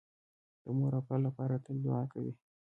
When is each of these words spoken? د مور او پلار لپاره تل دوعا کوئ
د 0.63 0.65
مور 0.77 0.93
او 0.97 1.03
پلار 1.05 1.21
لپاره 1.27 1.61
تل 1.65 1.75
دوعا 1.85 2.03
کوئ 2.13 2.31